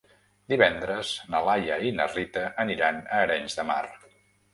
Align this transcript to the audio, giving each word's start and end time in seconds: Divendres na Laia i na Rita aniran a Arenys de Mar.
Divendres 0.51 1.11
na 1.33 1.41
Laia 1.47 1.77
i 1.87 1.91
na 1.97 2.07
Rita 2.13 2.47
aniran 2.65 2.97
a 3.03 3.21
Arenys 3.27 3.59
de 3.61 3.67
Mar. 3.69 3.83